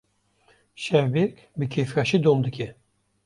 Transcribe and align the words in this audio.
Şevbêrk 0.83 1.35
bi 1.57 1.65
kêfxweşî 1.73 2.17
dom 2.25 2.39
dike. 2.45 2.67